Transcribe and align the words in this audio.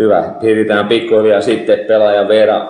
Hyvä. 0.00 0.34
Siirrytään 0.40 0.88
pikkuhiljaa 0.88 1.40
sitten 1.40 1.78
pelaaja 1.78 2.28
Veera 2.28 2.68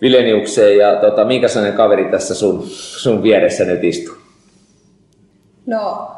Vileniukseen. 0.00 0.78
Ja 0.78 0.96
tota, 0.96 1.24
minkä 1.24 1.48
sellainen 1.48 1.76
kaveri 1.76 2.04
tässä 2.04 2.34
sun, 2.34 2.62
sun 2.66 3.22
vieressä 3.22 3.64
nyt 3.64 3.84
istuu? 3.84 4.14
No, 5.66 6.10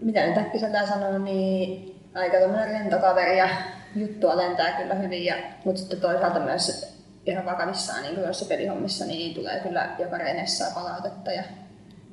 mitä 0.00 0.26
nyt 0.26 0.38
äkkiseltään 0.38 0.88
sanoo, 0.88 1.18
niin 1.18 1.94
aika 2.14 2.36
tämmöinen 2.38 2.68
rentokaveri 2.68 3.38
ja 3.38 3.48
juttua 3.96 4.36
lentää 4.36 4.72
kyllä 4.72 4.94
hyvin. 4.94 5.24
Ja, 5.24 5.34
mutta 5.64 5.80
sitten 5.80 6.00
toisaalta 6.00 6.40
myös 6.40 6.96
ihan 7.26 7.44
vakavissaan 7.44 8.02
niin 8.02 8.22
noissa 8.22 8.44
pelihommissa 8.44 9.04
niin 9.04 9.34
tulee 9.34 9.60
kyllä 9.60 9.90
joka 9.98 10.18
reenessä 10.18 10.64
palautetta 10.74 11.32
ja 11.32 11.42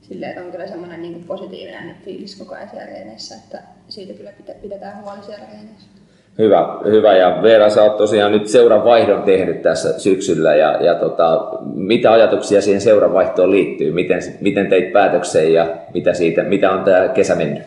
silleen, 0.01 0.31
että 0.31 0.43
on 0.43 0.51
kyllä 0.51 0.67
semmoinen 0.67 1.01
niin 1.01 1.23
positiivinen 1.23 1.95
fiilis 2.05 2.35
koko 2.35 2.55
ajan 2.55 2.69
siellä 2.69 2.85
reeneissä, 2.85 3.35
että 3.35 3.61
siitä 3.89 4.13
kyllä 4.13 4.31
pidetään 4.61 5.01
huoli 5.01 5.23
siellä 5.23 5.45
reeneissä. 5.45 5.96
Hyvä, 6.37 6.79
hyvä. 6.85 7.17
Ja 7.17 7.39
Veera, 7.41 7.69
sä 7.69 7.83
oot 7.83 7.97
tosiaan 7.97 8.31
nyt 8.31 8.47
seuran 8.47 8.83
vaihdon 8.83 9.23
tehnyt 9.23 9.61
tässä 9.61 9.99
syksyllä 9.99 10.55
ja, 10.55 10.83
ja 10.83 10.95
tota, 10.95 11.49
mitä 11.61 12.11
ajatuksia 12.11 12.61
siihen 12.61 12.81
seuran 12.81 13.13
vaihtoon 13.13 13.51
liittyy? 13.51 13.91
Miten, 13.91 14.21
miten 14.41 14.69
teit 14.69 14.93
päätöksen 14.93 15.53
ja 15.53 15.67
mitä, 15.93 16.13
siitä, 16.13 16.43
mitä 16.43 16.71
on 16.71 16.83
tämä 16.83 17.07
kesä 17.07 17.35
mennyt? 17.35 17.63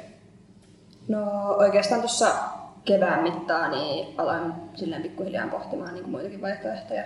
No 1.09 1.19
oikeastaan 1.59 2.01
tuossa 2.01 2.27
kevään 2.84 3.23
mittaan 3.23 3.70
niin 3.70 4.15
aloin 4.19 4.52
silleen 4.74 5.02
pikkuhiljaa 5.02 5.48
pohtimaan 5.48 5.95
niin 5.95 6.10
muitakin 6.10 6.43
vaihtoehtoja 6.43 7.02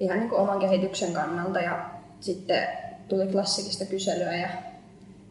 ihan 0.00 0.18
niin 0.18 0.28
kuin 0.28 0.40
oman 0.40 0.58
kehityksen 0.58 1.12
kannalta 1.12 1.60
ja 1.60 1.78
sitten 2.20 2.68
tuli 3.08 3.26
klassikista 3.26 3.84
kyselyä 3.84 4.36
ja 4.36 4.48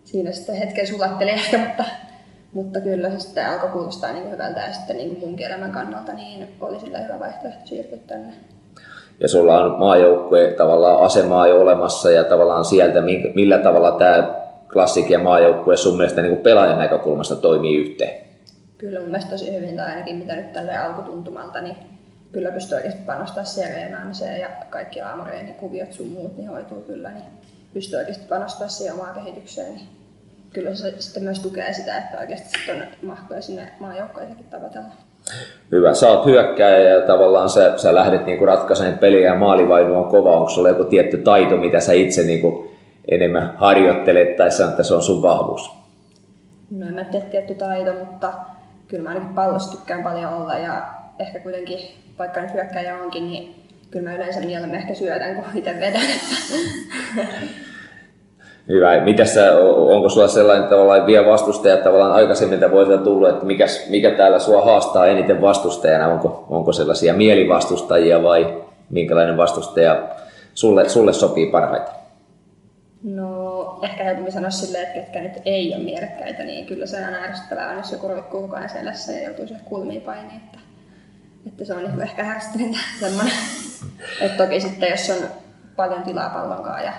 siinä 0.04 0.32
sitten 0.32 0.56
hetken 0.56 0.88
sulatteli 0.88 1.30
ehkä, 1.30 1.58
mutta, 1.58 1.84
mutta 2.54 2.82
kyllä 2.82 3.10
se 3.10 3.20
sitten 3.20 3.50
alkoi 3.50 3.70
kuulostaa 3.70 4.12
niin 4.12 4.32
hyvältä 4.32 4.60
ja 4.60 4.74
sitten 4.74 4.98
niin 4.98 5.20
munkin 5.20 5.48
elämän 5.48 5.72
kannalta 5.72 6.14
niin 6.14 6.48
oli 6.62 6.80
sillä 6.80 7.00
hyvä 7.00 7.20
vaihtoehto 7.20 7.66
siirtyä 7.66 7.98
tänne. 8.08 8.34
Ja 9.20 9.28
sulla 9.28 9.64
on 9.64 9.80
maajoukkue 9.80 10.54
tavallaan 10.58 11.04
asemaa 11.04 11.48
jo 11.48 11.62
olemassa 11.62 12.12
ja 12.12 12.24
tavallaan 12.24 12.66
sieltä, 12.66 13.02
millä 13.36 13.58
tavalla 13.58 13.92
tämä 13.92 14.48
klassik 14.74 15.10
ja 15.10 15.20
maajoukkue 15.20 15.78
sun 15.78 15.98
mielestä 15.98 16.22
niin 16.22 16.34
kuin 16.34 16.44
pelaajan 16.44 16.80
näkökulmasta 16.80 17.36
toimii 17.36 17.78
yhteen? 17.78 18.28
Kyllä 18.78 19.00
mun 19.00 19.10
mielestä 19.10 19.32
tosi 19.32 19.56
hyvin, 19.56 19.76
tai 19.76 19.90
ainakin 19.90 20.16
mitä 20.16 20.36
nyt 20.36 20.54
tälle 20.54 20.78
alkutuntumalta, 20.78 21.62
niin 21.62 21.76
kyllä 22.32 22.52
pystyy 22.52 22.76
oikeasti 22.76 23.02
panostaa 23.06 23.44
sereenaamiseen 23.44 24.42
ja 24.42 24.48
kaikki 24.70 25.02
aamureeni 25.02 25.54
kuviot 25.54 25.94
sun 25.94 26.08
muut 26.08 26.38
niin 26.38 26.50
hoituu 26.50 26.82
kyllä, 26.82 27.10
niin 27.10 27.26
pystyy 27.74 28.00
oikeasti 28.00 28.26
panostaa 28.30 28.68
siihen 28.68 28.96
omaan 28.96 29.16
kehitykseen. 29.16 29.76
Niin 29.76 29.88
kyllä 30.54 30.76
se 30.76 30.94
sitten 31.00 31.24
myös 31.24 31.40
tukee 31.40 31.74
sitä, 31.74 31.98
että 31.98 32.20
oikeasti 32.20 32.50
sitten 32.50 32.88
mahtuu 33.02 33.42
sinne 33.42 33.72
maajoukkoihinkin 33.80 34.46
tavoitella. 34.46 34.88
Hyvä. 35.72 35.94
Sä 35.94 36.10
oot 36.10 36.26
hyökkääjä 36.26 36.90
ja 36.90 37.08
tavallaan 37.08 37.50
sä, 37.50 37.78
sä 37.78 37.96
lähdet 37.96 38.26
niinku 38.26 38.46
ratkaisemaan 38.46 38.98
peliä 38.98 39.28
ja 39.28 39.36
maalivainu 39.36 39.98
on 39.98 40.10
kova. 40.10 40.38
Onko 40.38 40.50
sulla 40.50 40.70
joku 40.70 40.84
tietty 40.84 41.18
taito, 41.18 41.58
mitä 41.58 41.80
sä 41.80 41.94
itse 41.94 42.24
niinku 42.24 42.72
enemmän 43.12 43.54
harjoittelet 43.58 44.36
tai 44.36 44.52
sanot, 44.52 44.72
että 44.72 44.84
se 44.84 44.94
on 44.94 45.02
sun 45.02 45.22
vahvuus? 45.22 45.72
No 46.72 46.88
en 46.88 46.94
mä 46.94 47.04
tiedä 47.04 47.26
tietty 47.26 47.56
taito, 47.56 47.94
mutta 47.94 48.34
kyllä 48.88 49.04
mä 49.04 49.10
ainakin 49.10 49.36
pallossa 49.36 49.72
tykkään 49.72 50.04
paljon 50.04 50.34
olla 50.34 50.58
ja 50.58 50.88
ehkä 51.20 51.40
kuitenkin, 51.40 51.80
vaikka 52.20 52.42
nyt 52.42 52.54
hyökkäjä 52.54 52.98
onkin, 52.98 53.28
niin 53.32 53.64
kyllä 53.92 54.10
mä 54.10 54.16
yleensä 54.16 54.40
mieluummin 54.40 54.80
ehkä 54.80 54.94
syötän, 54.94 55.36
kun 55.36 55.44
itse 55.56 55.80
vedän. 55.80 56.02
Hyvä. 58.70 59.00
Mitäs 59.00 59.34
sä, 59.34 59.58
onko 59.68 60.10
sulla 60.10 60.28
sellainen 60.28 60.70
tavallaan 60.70 61.06
vielä 61.06 61.28
vastustaja 61.28 61.78
tavallaan 61.78 62.12
aikaisemmin 62.12 62.72
voisi 62.72 62.98
tulla, 63.04 63.30
että 63.30 63.46
mikä, 63.46 63.66
mikä 63.90 64.12
täällä 64.12 64.40
sua 64.40 64.66
haastaa 64.66 65.08
eniten 65.08 65.42
vastustajana? 65.42 66.08
Onko, 66.08 66.46
onko 66.50 66.74
sellaisia 66.74 67.14
mielivastustajia 67.14 68.24
vai 68.24 68.64
minkälainen 68.90 69.38
vastustaja 69.38 70.04
sulle, 70.54 70.90
sulle 70.90 71.14
sopii 71.14 71.52
parhaiten? 71.52 71.94
No 73.04 73.80
ehkä 73.84 74.04
helpommin 74.04 74.32
sanoa 74.32 74.50
silleen, 74.50 74.84
että 74.84 75.00
ketkä 75.00 75.22
nyt 75.22 75.42
ei 75.46 75.76
ole 75.76 75.84
mielekkäitä, 75.84 76.44
niin 76.44 76.66
kyllä 76.66 76.86
se 76.86 76.98
on 76.98 77.14
ärsyttävää, 77.14 77.78
jos 77.78 77.92
joku 77.92 78.08
roikkuu 78.08 78.42
koko 78.42 78.56
ajan 78.56 78.70
selässä 78.70 79.12
ja 79.12 79.24
joutuu 79.24 79.48
siihen 79.48 79.66
kulmiin 79.66 80.02
painiin. 80.02 80.42
Että, 80.46 80.60
että 81.48 81.66
se 81.66 81.74
on 81.74 81.84
niin 81.84 82.02
ehkä 82.02 82.24
härsyttävintä 82.24 82.80
semmoinen. 83.00 83.34
että 84.22 84.44
toki 84.44 84.60
sitten 84.60 84.90
jos 84.90 85.10
on 85.10 85.28
paljon 85.76 86.04
tilaa 86.04 86.30
pallonkaan 86.30 86.84
ja 86.84 86.94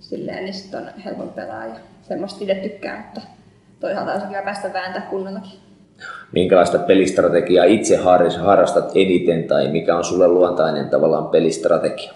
silleen, 0.00 0.44
niin 0.44 0.54
sitten 0.54 0.80
on 0.80 0.88
helpompi 1.04 1.34
pelaa 1.34 1.66
ja 1.66 1.74
semmoista 2.02 2.38
itse 2.40 2.54
tykkää, 2.54 3.02
mutta 3.04 3.20
toisaalta 3.80 4.12
on 4.12 4.20
kyllä 4.20 4.42
päästä 4.42 4.72
vääntää 4.72 5.02
kunnollakin. 5.10 5.60
Minkälaista 6.32 6.78
pelistrategiaa 6.78 7.64
itse 7.64 7.96
harrastat 8.42 8.90
eniten 8.94 9.44
tai 9.44 9.68
mikä 9.68 9.96
on 9.96 10.04
sulle 10.04 10.28
luontainen 10.28 10.88
tavallaan 10.90 11.28
pelistrategia? 11.28 12.12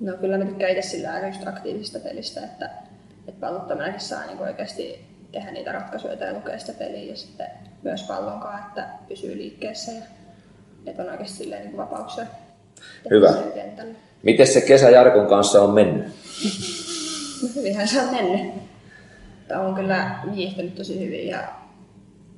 No 0.00 0.12
kyllä 0.12 0.38
mä 0.38 0.44
tykkään 0.44 0.70
itse 0.70 0.88
sillä 0.88 1.12
aika 1.12 1.26
just 1.26 1.46
aktiivisesta 1.46 1.98
pelistä, 1.98 2.40
että, 2.40 2.70
että 3.28 3.40
pallottomanenkin 3.40 4.00
saa 4.00 4.26
niin 4.26 4.38
oikeasti 4.38 5.04
tehdä 5.32 5.50
niitä 5.50 5.72
ratkaisuja 5.72 6.14
ja 6.14 6.32
lukea 6.32 6.58
sitä 6.58 6.72
peliä 6.78 7.10
ja 7.10 7.16
sitten 7.16 7.46
myös 7.82 8.02
pallonkaan, 8.02 8.60
että 8.68 8.86
pysyy 9.08 9.36
liikkeessä 9.36 9.92
ja 9.92 10.02
että 10.86 11.02
on 11.02 11.10
oikeasti 11.10 11.36
silleen 11.36 11.66
niin 11.66 11.76
vapauksia. 11.76 12.26
Hyvä. 13.10 13.34
Miten 14.22 14.46
se 14.46 14.60
kesä 14.60 14.90
Jarkon 14.90 15.26
kanssa 15.26 15.62
on 15.62 15.70
mennyt? 15.70 16.06
Hyvinhän 17.56 17.88
se 17.88 18.02
on 18.02 18.10
mennyt. 18.10 18.54
Tämä 19.48 19.60
on 19.60 19.74
kyllä 19.74 20.10
viihtynyt 20.34 20.74
tosi 20.74 21.06
hyvin 21.06 21.28
ja 21.28 21.38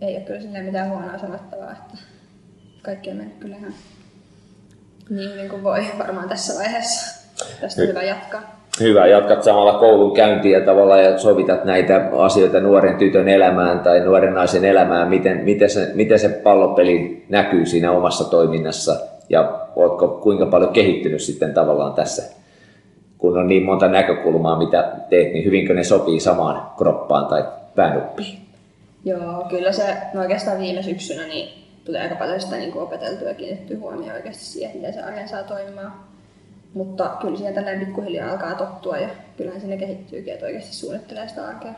ei 0.00 0.16
ole 0.16 0.24
kyllä 0.24 0.40
sinne 0.40 0.62
mitään 0.62 0.88
huonoa 0.90 1.18
sanottavaa, 1.18 1.72
että 1.72 1.98
kaikki 2.82 3.10
on 3.10 3.16
mennyt 3.16 3.38
kyllä 3.38 3.56
ihan 3.56 3.74
niin 5.10 5.30
hyvin 5.32 5.48
kuin 5.48 5.62
voi 5.62 5.86
varmaan 5.98 6.28
tässä 6.28 6.58
vaiheessa. 6.58 7.20
Tästä 7.60 7.82
Hy- 7.82 7.86
hyvä 7.86 8.02
jatkaa. 8.02 8.60
Hyvä, 8.80 9.06
jatkat 9.06 9.42
samalla 9.42 9.78
koulun 9.78 10.14
käyntiä 10.14 10.60
tavallaan 10.60 11.04
ja 11.04 11.18
sovitat 11.18 11.64
näitä 11.64 12.10
asioita 12.18 12.60
nuoren 12.60 12.96
tytön 12.96 13.28
elämään 13.28 13.80
tai 13.80 14.00
nuoren 14.00 14.34
naisen 14.34 14.64
elämään. 14.64 15.08
Miten, 15.08 15.44
miten, 15.44 15.70
se, 15.70 15.90
miten 15.94 16.18
se 16.18 16.28
pallopeli 16.28 17.26
näkyy 17.28 17.66
siinä 17.66 17.92
omassa 17.92 18.24
toiminnassa 18.24 18.96
ja 19.28 19.66
oletko 19.76 20.08
kuinka 20.08 20.46
paljon 20.46 20.72
kehittynyt 20.72 21.20
sitten 21.20 21.54
tavallaan 21.54 21.94
tässä, 21.94 22.39
kun 23.20 23.38
on 23.38 23.48
niin 23.48 23.64
monta 23.64 23.88
näkökulmaa, 23.88 24.58
mitä 24.58 24.92
teet, 25.10 25.32
niin 25.32 25.44
hyvinkö 25.44 25.75
ne 25.75 25.84
sopii 25.84 26.20
samaan 26.20 26.70
kroppaan 26.78 27.26
tai 27.26 27.44
päänuppiin? 27.76 28.38
Joo, 29.04 29.47
kyllä 29.48 29.72
se 29.72 29.97
no 30.14 30.20
oikeastaan 30.20 30.58
viime 30.58 30.82
syksynä 30.82 31.26
niin 31.26 31.48
tulee 31.84 32.03
aika 32.03 32.14
paljon 32.14 32.41
sitä 32.41 32.56
niin 32.56 32.78
opeteltua 32.78 33.28
ja 33.28 33.34
kiinnitettyä 33.34 33.78
huomioon 33.78 34.16
oikeasti 34.16 34.44
siihen, 34.44 34.76
miten 34.76 34.92
se 34.92 35.03
arjen 35.03 35.28
saa 35.28 35.42
toimimaan 35.42 35.92
mutta 36.75 37.10
kyllä 37.20 37.36
siihen 37.36 37.54
tälleen 37.54 37.80
pikkuhiljaa 37.80 38.30
alkaa 38.30 38.54
tottua 38.54 38.97
ja 38.97 39.09
kyllähän 39.36 39.60
sinne 39.60 39.76
kehittyykin, 39.76 40.32
että 40.32 40.47
oikeasti 40.47 40.75
suunnittelee 40.75 41.28
sitä 41.28 41.47
arkea. 41.47 41.72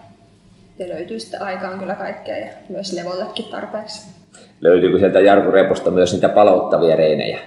Ja 0.78 0.88
löytyy 0.88 1.20
sitten 1.20 1.42
aikaan 1.42 1.78
kyllä 1.78 1.94
kaikkea 1.94 2.36
ja 2.36 2.46
myös 2.68 2.92
levollekin 2.92 3.44
tarpeeksi. 3.44 4.08
Löytyykö 4.60 4.98
sieltä 4.98 5.20
Jarku 5.20 5.50
Reposta 5.50 5.90
myös 5.90 6.12
niitä 6.12 6.28
palauttavia 6.28 6.96
reinejä? 6.96 7.38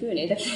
Löytyy 0.00 0.14
niitäkin. 0.14 0.52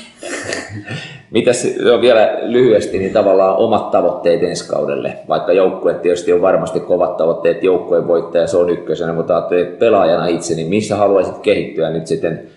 Mitäs 1.31 1.65
jo 1.65 2.00
vielä 2.00 2.38
lyhyesti, 2.43 2.99
niin 2.99 3.12
tavallaan 3.12 3.56
omat 3.56 3.91
tavoitteet 3.91 4.43
ensi 4.43 4.69
kaudelle? 4.69 5.19
Vaikka 5.28 5.53
joukkue 5.53 5.94
tietysti 5.94 6.32
on 6.32 6.43
varmasti 6.43 6.81
kovat 6.81 7.16
tavoitteet, 7.16 7.62
joukkueen 7.62 8.09
voittaja 8.09 8.47
se 8.47 8.56
on 8.56 8.71
ykkösenä, 8.71 9.12
mutta 9.12 9.37
ajattelet 9.37 9.78
pelaajana 9.78 10.27
itse, 10.27 10.55
niin 10.55 10.69
missä 10.69 10.97
haluaisit 10.97 11.38
kehittyä 11.38 11.91
nyt 11.91 12.06
sitten 12.06 12.49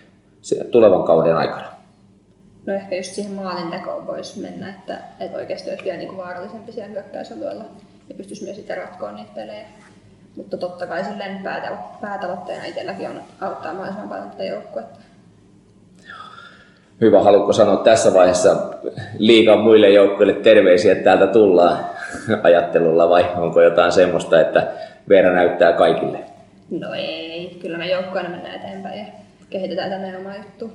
tulevan 0.71 1.03
kauden 1.03 1.35
aikana? 1.35 1.67
No 2.65 2.73
ehkä 2.73 2.95
just 2.95 3.11
siihen 3.11 3.31
maalintekoon 3.31 4.07
voisi 4.07 4.39
mennä, 4.39 4.69
että, 4.69 4.99
että 5.19 5.37
oikeasti 5.37 5.69
olisi 5.69 5.83
vielä 5.83 5.97
niin 5.97 6.17
vaarallisempi 6.17 6.71
siellä 6.71 6.91
hyökkäysalueella 6.91 7.63
ja 8.09 8.15
pystyisi 8.15 8.43
myös 8.43 8.57
itse 8.57 8.75
ratkoa 8.75 9.11
niitä 9.11 9.31
pelejä. 9.35 9.65
Mutta 10.35 10.57
totta 10.57 10.87
kai 10.87 11.03
silleen 11.03 11.41
päätavoitteena 12.01 12.65
itselläkin 12.65 13.07
on 13.09 13.21
auttaa 13.41 13.73
mahdollisimman 13.73 14.09
paljon 14.09 14.29
tätä 14.29 14.43
joukkuetta. 14.43 14.99
Hyvä, 17.01 17.19
haluatko 17.19 17.53
sanoa 17.53 17.77
tässä 17.77 18.13
vaiheessa 18.13 18.55
liikaa 19.17 19.57
muille 19.57 19.89
joukkueille 19.89 20.33
terveisiä, 20.33 20.91
että 20.91 21.03
täältä 21.03 21.27
tullaan 21.27 21.77
ajattelulla 22.43 23.09
vai 23.09 23.25
onko 23.37 23.61
jotain 23.61 23.91
semmoista, 23.91 24.41
että 24.41 24.67
Veera 25.09 25.33
näyttää 25.33 25.73
kaikille? 25.73 26.19
No 26.69 26.93
ei, 26.93 27.57
kyllä 27.61 27.77
me 27.77 27.91
joukkueena 27.91 28.29
mennään 28.29 28.55
eteenpäin 28.55 28.99
ja 28.99 29.05
kehitetään 29.49 29.89
tänne 29.89 30.17
omaa 30.17 30.35
juttua. 30.35 30.69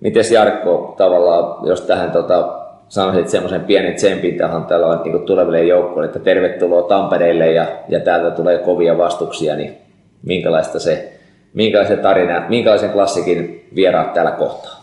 Mites 0.00 0.32
Jarkko 0.32 0.94
tavallaan, 0.98 1.68
jos 1.68 1.80
tähän 1.80 2.10
tota, 2.10 2.60
sanoisit 2.88 3.28
semmoisen 3.28 3.60
pienen 3.60 3.94
tsempin 3.94 4.38
tähän 4.38 4.64
täällä 4.64 5.00
niin 5.04 5.26
tuleville 5.26 5.62
joukkoille, 5.64 6.06
että 6.06 6.18
tervetuloa 6.18 6.88
Tampereelle 6.88 7.52
ja, 7.52 7.66
ja 7.88 8.00
täältä 8.00 8.30
tulee 8.30 8.58
kovia 8.58 8.98
vastuksia, 8.98 9.56
niin 9.56 9.78
minkälaista 10.22 10.78
se, 10.78 11.12
minkälaisen 11.54 11.98
tarina, 11.98 12.44
minkälaisen 12.48 12.90
klassikin 12.90 13.68
vieraat 13.74 14.12
täällä 14.12 14.30
kohtaa? 14.32 14.79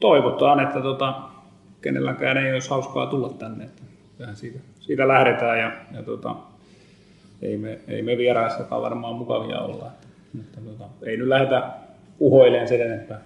toivotaan, 0.00 0.60
että 0.60 0.80
tota, 0.80 1.14
kenelläkään 1.82 2.36
ei 2.36 2.52
olisi 2.52 2.70
hauskaa 2.70 3.06
tulla 3.06 3.28
tänne. 3.28 3.64
Että 3.64 3.82
siitä, 4.34 4.58
siitä 4.80 5.08
lähdetään 5.08 5.58
ja, 5.58 5.72
ja 5.94 6.02
tota, 6.02 6.34
ei 7.42 7.56
me, 7.56 7.78
ei 7.88 8.02
me 8.02 8.16
vieraissakaan 8.16 8.82
varmaan 8.82 9.14
mukavia 9.14 9.60
olla. 9.60 9.86
Että, 9.86 10.60
mutta 10.60 10.60
tota, 10.60 10.90
ei 11.02 11.16
nyt 11.16 11.28
lähdetä 11.28 11.62
uhoileen 12.20 12.68
sen 12.68 12.80
enempää. 12.80 13.20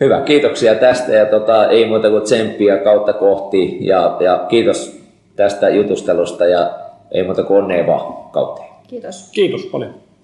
Hyvä, 0.00 0.20
kiitoksia 0.20 0.74
tästä 0.74 1.12
ja 1.12 1.26
tota, 1.26 1.70
ei 1.70 1.88
muuta 1.88 2.10
kuin 2.10 2.22
tsemppiä 2.22 2.78
kautta 2.78 3.12
kohti 3.12 3.78
ja, 3.80 4.16
ja 4.20 4.46
kiitos 4.48 5.02
tästä 5.36 5.68
jutustelusta 5.68 6.46
ja 6.46 6.70
ei 7.10 7.22
muuta 7.24 7.42
kuin 7.42 7.58
onnea 7.58 7.86
vaan 7.86 8.30
kautta. 8.30 8.62
Kiitos. 8.88 9.30
Kiitos 9.34 9.64
paljon. 9.64 10.05